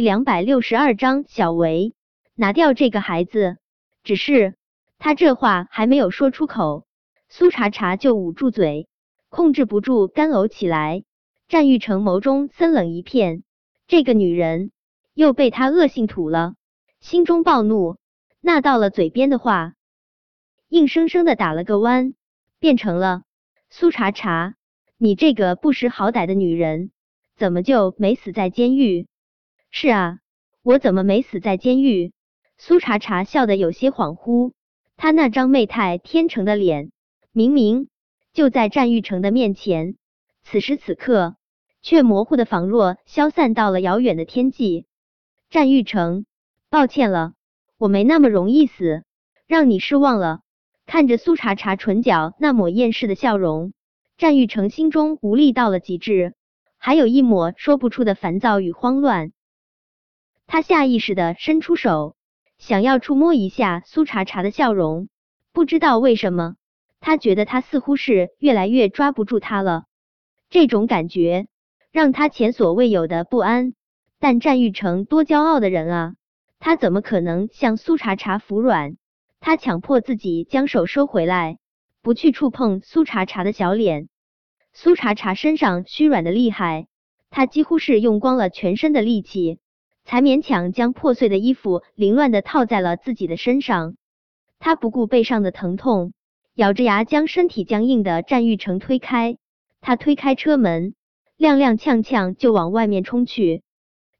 [0.00, 1.94] 两百六十二章小维，
[2.34, 3.58] 拿掉这个孩子。
[4.02, 4.54] 只是
[4.98, 6.86] 他这话还没有说出口，
[7.28, 8.88] 苏茶茶就捂住嘴，
[9.28, 11.04] 控制不住干呕起来。
[11.48, 13.42] 战玉成眸中森冷一片，
[13.86, 14.70] 这个女人
[15.14, 16.54] 又被他恶性吐了，
[17.00, 17.98] 心中暴怒，
[18.40, 19.74] 那到了嘴边的话，
[20.68, 22.14] 硬生生的打了个弯，
[22.58, 23.22] 变成了。
[23.68, 24.54] 苏茶茶，
[24.96, 26.90] 你这个不识好歹的女人，
[27.36, 29.08] 怎么就没死在监狱？
[29.72, 30.18] 是啊，
[30.62, 32.12] 我怎么没死在监狱？
[32.58, 34.52] 苏茶茶笑得有些恍惚，
[34.96, 36.90] 他那张媚态天成的脸，
[37.32, 37.88] 明明
[38.32, 39.96] 就在战玉成的面前，
[40.42, 41.36] 此时此刻
[41.82, 44.86] 却模糊的仿若消散到了遥远的天际。
[45.48, 46.26] 战玉成，
[46.68, 47.34] 抱歉了，
[47.78, 49.04] 我没那么容易死，
[49.46, 50.40] 让你失望了。
[50.84, 53.72] 看着苏茶茶唇角那抹厌世的笑容，
[54.18, 56.34] 战玉成心中无力到了极致，
[56.76, 59.32] 还有一抹说不出的烦躁与慌乱。
[60.52, 62.16] 他下意识的伸出手，
[62.58, 65.08] 想要触摸一下苏茶茶的笑容。
[65.52, 66.56] 不知道为什么，
[66.98, 69.84] 他觉得他似乎是越来越抓不住他了。
[70.48, 71.46] 这种感觉
[71.92, 73.74] 让他前所未有的不安。
[74.18, 76.14] 但战玉成多骄傲的人啊，
[76.58, 78.96] 他怎么可能向苏茶茶服软？
[79.38, 81.58] 他强迫自己将手收回来，
[82.02, 84.08] 不去触碰苏茶茶的小脸。
[84.72, 86.88] 苏茶茶身上虚软的厉害，
[87.30, 89.60] 他几乎是用光了全身的力气。
[90.04, 93.96] 才勉强将破碎的衣服凌乱的套在了自己的身上。
[94.58, 96.12] 他不顾背上的疼痛，
[96.54, 99.38] 咬着牙将身体僵硬的战玉成推开。
[99.80, 100.94] 他推开车门，
[101.38, 103.62] 踉踉跄跄就往外面冲去。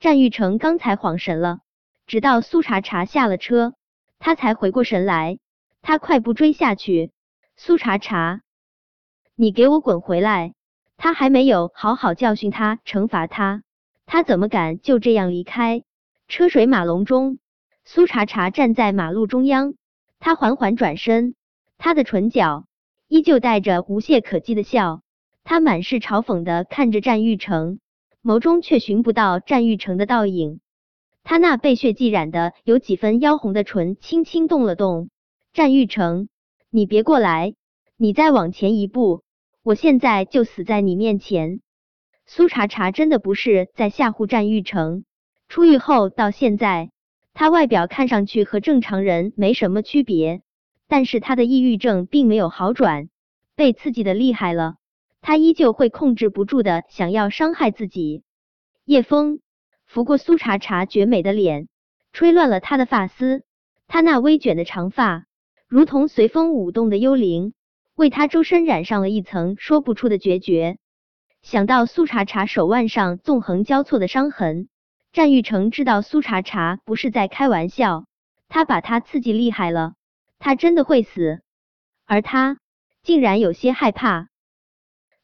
[0.00, 1.60] 战玉成刚才晃神了，
[2.06, 3.74] 直到苏茶茶下了车，
[4.18, 5.38] 他才回过神来。
[5.82, 7.12] 他快步追下去，
[7.56, 8.40] 苏茶茶，
[9.36, 10.54] 你给我滚回来！
[10.96, 13.63] 他还没有好好教训他，惩罚他。
[14.06, 15.82] 他怎么敢就这样离开？
[16.28, 17.38] 车水马龙中，
[17.84, 19.74] 苏茶茶站在马路中央，
[20.20, 21.34] 他缓缓转身，
[21.76, 22.64] 他的唇角
[23.08, 25.02] 依旧带着无懈可击的笑，
[25.42, 27.78] 他满是嘲讽的看着战玉成，
[28.22, 30.60] 眸中却寻不到战玉成的倒影。
[31.22, 35.08] 他那被血迹染的有几分妖红的唇轻轻动了动。
[35.52, 36.28] 战玉成，
[36.70, 37.54] 你别过来，
[37.96, 39.22] 你再往前一步，
[39.62, 41.60] 我现在就死在你面前。
[42.26, 45.04] 苏茶茶真的不是在吓唬战玉成。
[45.48, 46.90] 出狱后到现在，
[47.32, 50.42] 他外表看上去和正常人没什么区别，
[50.88, 53.08] 但是他的抑郁症并没有好转，
[53.54, 54.76] 被刺激的厉害了，
[55.20, 58.22] 他依旧会控制不住的想要伤害自己。
[58.84, 59.40] 夜风
[59.86, 61.68] 拂过苏茶茶绝美的脸，
[62.12, 63.42] 吹乱了他的发丝，
[63.86, 65.26] 他那微卷的长发
[65.68, 67.52] 如同随风舞动的幽灵，
[67.94, 70.78] 为他周身染上了一层说不出的决绝。
[71.44, 74.68] 想到苏茶茶手腕上纵横交错的伤痕，
[75.12, 78.06] 战玉成知道苏茶茶不是在开玩笑，
[78.48, 79.92] 他把他刺激厉害了，
[80.38, 81.42] 他真的会死，
[82.06, 82.56] 而他
[83.02, 84.30] 竟然有些害怕。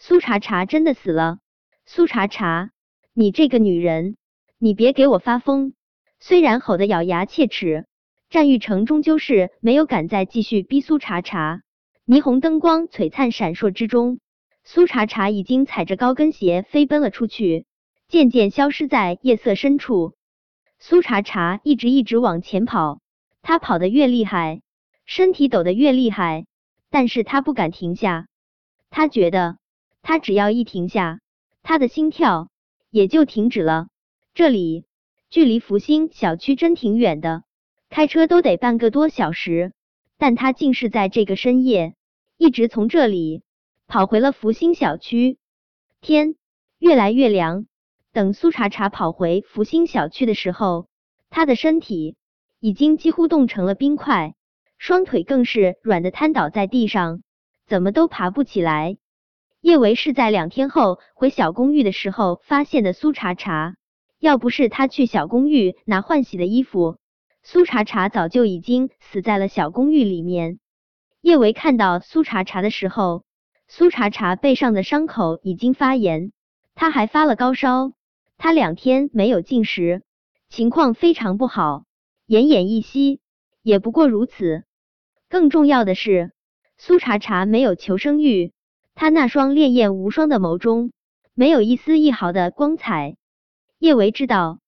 [0.00, 1.38] 苏茶茶真的死了？
[1.86, 2.72] 苏茶茶，
[3.14, 4.16] 你这个女人，
[4.58, 5.72] 你别给我发疯！
[6.18, 7.86] 虽然吼得咬牙切齿，
[8.28, 11.62] 战玉成终究是没有敢再继续逼苏茶茶。
[12.04, 14.18] 霓虹灯光璀璨闪烁之中。
[14.70, 17.64] 苏茶茶已经踩着高跟鞋飞奔了出去，
[18.06, 20.12] 渐渐消失在夜色深处。
[20.78, 23.00] 苏茶茶一直一直往前跑，
[23.40, 24.60] 他跑得越厉害，
[25.06, 26.44] 身体抖得越厉害，
[26.90, 28.26] 但是他不敢停下。
[28.90, 29.56] 他觉得，
[30.02, 31.20] 他只要一停下，
[31.62, 32.50] 他的心跳
[32.90, 33.86] 也就停止了。
[34.34, 34.84] 这里
[35.30, 37.42] 距离福星小区真挺远的，
[37.88, 39.72] 开车都得半个多小时，
[40.18, 41.94] 但他竟是在这个深夜，
[42.36, 43.40] 一直从这里。
[43.90, 45.38] 跑回了福星小区，
[46.02, 46.34] 天
[46.78, 47.64] 越来越凉。
[48.12, 50.88] 等苏茶茶跑回福星小区的时候，
[51.30, 52.14] 他的身体
[52.60, 54.34] 已经几乎冻成了冰块，
[54.76, 57.22] 双腿更是软的瘫倒在地上，
[57.66, 58.98] 怎么都爬不起来。
[59.62, 63.76] 叶维是在两天后回小公寓的时候发现的苏茶茶，
[64.18, 66.98] 要不是他去小公寓拿换洗的衣服，
[67.42, 70.58] 苏茶茶早就已经死在了小公寓里面。
[71.22, 73.24] 叶维看到苏茶茶的时候。
[73.70, 76.32] 苏茶茶背上的伤口已经发炎，
[76.74, 77.92] 他还发了高烧，
[78.38, 80.02] 他两天没有进食，
[80.48, 81.84] 情况非常不好，
[82.26, 83.20] 奄奄一息，
[83.62, 84.64] 也不过如此。
[85.28, 86.32] 更重要的是，
[86.78, 88.52] 苏茶茶没有求生欲，
[88.94, 90.92] 他那双烈焰无双的眸中
[91.34, 93.16] 没有一丝一毫的光彩。
[93.78, 94.60] 叶维知道，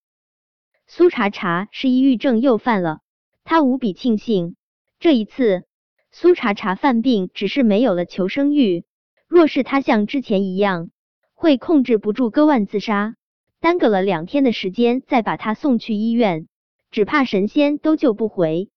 [0.87, 3.01] 苏茶茶是抑郁症又犯了，
[3.45, 4.57] 他无比庆幸，
[4.99, 5.65] 这一次
[6.13, 8.85] 苏茶茶犯病只是没有了求生欲。
[9.31, 10.91] 若是他像之前一样
[11.35, 13.15] 会控制不住割腕自杀，
[13.61, 16.49] 耽搁了两天的时间再把他送去医院，
[16.91, 18.71] 只怕神仙都救不回。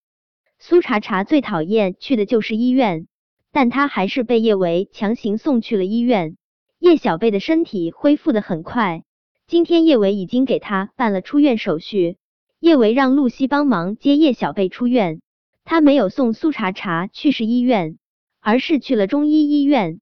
[0.60, 3.08] 苏茶茶最讨厌去的就是医院，
[3.50, 6.36] 但他还是被叶维强行送去了医院。
[6.78, 9.02] 叶小贝的身体恢复的很快，
[9.48, 12.16] 今天叶维已经给他办了出院手续。
[12.60, 15.20] 叶维让露西帮忙接叶小贝出院，
[15.64, 17.98] 他没有送苏茶茶去市医院，
[18.40, 19.98] 而是去了中医医院。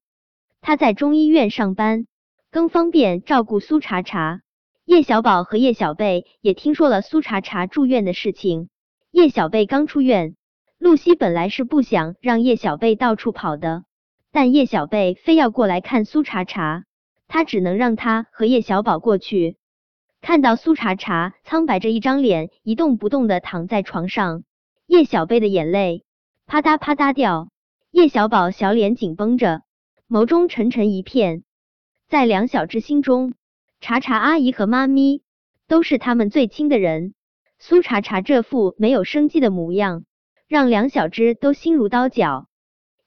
[0.63, 2.07] 他在中医院上班，
[2.53, 4.43] 更方便照顾苏茶茶。
[4.85, 8.69] 叶小宝和叶小贝也听说了苏茶茶住院的事情。
[9.11, 10.37] 叶小贝刚出院，
[10.79, 13.83] 露西本来是不想让叶小贝到处跑的。
[14.31, 16.85] 但叶小贝非要过来看苏茶茶，
[17.27, 19.57] 他只能让他和叶小宝过去。
[20.21, 24.45] 看到苏茶茶苍白着一张脸，一动不动的躺在床上，
[24.87, 26.05] 叶小贝的眼泪
[26.47, 27.49] 啪嗒啪嗒掉。
[27.91, 29.63] 叶小宝小脸紧绷着，
[30.13, 31.43] 眸中沉沉一片。
[32.07, 33.33] 在梁小芝心中，
[33.81, 35.23] 茶茶阿姨和妈咪
[35.69, 37.15] 都是他们最亲的人。
[37.59, 40.05] 苏茶茶这副没有生机的模样，
[40.47, 42.47] 让梁小芝都心如刀绞。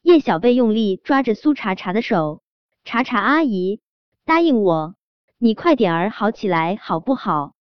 [0.02, 2.42] 叶小贝用力抓着苏茶茶的手，
[2.86, 3.82] 茶茶阿姨，
[4.26, 4.96] 答应我，
[5.38, 7.54] 你快点儿好起来好不好？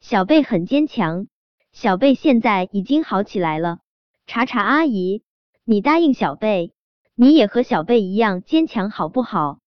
[0.00, 1.26] 小贝很坚强，
[1.72, 3.80] 小贝现在已经好起来了。
[4.26, 5.24] 茶茶阿姨，
[5.64, 6.72] 你答应小贝，
[7.20, 9.58] 你也和小贝一样坚强好不好？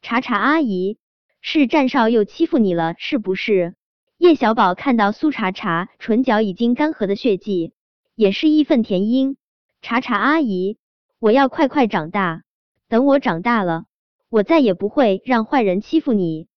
[0.00, 0.96] 茶茶阿姨，
[1.42, 3.74] 是战少又欺负你了是不是？
[4.16, 7.74] 叶小宝看到苏茶茶唇角已经干涸的血迹，
[8.14, 9.36] 也是义愤填膺。
[9.82, 10.78] 茶茶阿姨。
[11.18, 12.44] 我要快快长大，
[12.88, 13.84] 等我长大了，
[14.30, 16.48] 我再也不会让坏人欺负你。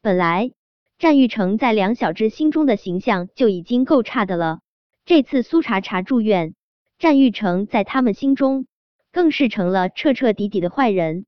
[0.00, 0.52] 本来
[0.96, 4.60] 战玉成在梁小只心中的形象就已经够差的了，
[5.04, 6.54] 这次苏茶茶住院，
[7.00, 8.66] 战玉成在他们心中
[9.14, 11.24] 更是成了彻彻底底的坏人。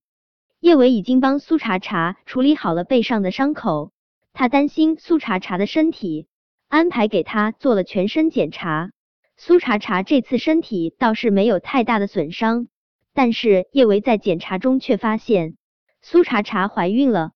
[0.58, 3.92] 叶伟已经帮苏茶茶处理好了背上的伤口，
[4.32, 6.26] 他担心苏茶茶的身体，
[6.66, 8.90] 安排给他做了全身检查。
[9.36, 12.66] 苏茶茶这次身体倒是没有太大的损伤，
[13.14, 15.56] 但是叶维在检查中却发现
[16.02, 17.30] 苏茶茶怀孕了。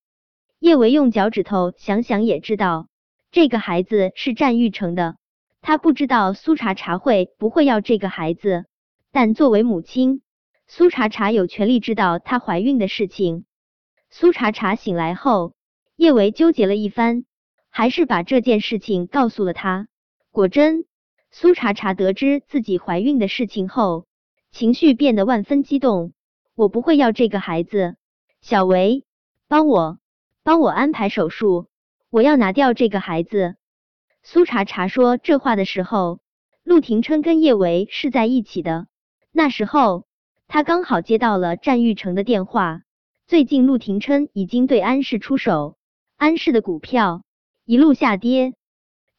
[0.59, 2.89] 叶维用脚趾头想想也知道，
[3.31, 5.15] 这个孩子是战玉成的。
[5.61, 8.65] 他不知道苏茶茶会不会要这个孩子，
[9.13, 10.23] 但作为母亲，
[10.73, 13.45] 苏茶茶有权利知道她怀孕的事情。
[14.09, 15.55] 苏茶茶醒来后，
[15.97, 17.25] 叶维纠结了一番，
[17.71, 19.89] 还是把这件事情告诉了他。
[20.31, 20.85] 果真。
[21.33, 24.07] 苏茶茶得知自己怀孕的事情后，
[24.53, 26.13] 情绪变得万分激动。
[26.55, 27.97] 我不会要这个孩子，
[28.41, 29.05] 小维，
[29.49, 29.99] 帮我，
[30.45, 31.67] 帮我安排手术，
[32.11, 33.57] 我要拿掉这个孩子。
[34.23, 36.21] 苏茶茶说这话的时候，
[36.63, 38.87] 陆廷琛跟叶维是在一起的。
[39.33, 40.07] 那时候，
[40.53, 42.83] 他刚好接到了战玉成的电话。
[43.29, 45.77] 最近陆廷琛已经对安氏出手，
[46.17, 47.23] 安氏的股票
[47.65, 48.55] 一路下跌。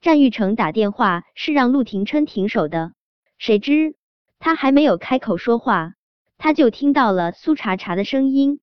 [0.01, 2.91] 战玉成打电话是让陆廷琛停手的，
[3.37, 3.95] 谁知
[4.39, 5.93] 他还没有开口说话，
[6.37, 8.59] 他就听到了苏茶茶的声音。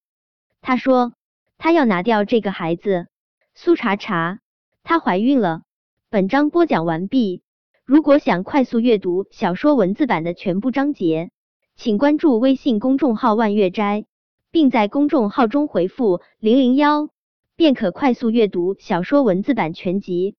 [0.60, 1.14] 他说
[1.56, 3.06] 他要拿掉这个孩子，
[3.54, 4.40] 苏茶茶，
[4.84, 5.62] 她怀孕了。
[6.10, 7.42] 本章播讲完毕。
[7.86, 11.30] 如果想快速阅读小说文字版的全部章节，
[11.80, 14.04] 请关注微信公众号万月斋，
[14.50, 17.08] 并在公众号中回复零零幺，
[17.54, 20.34] 便可快速阅读小说文字版全集。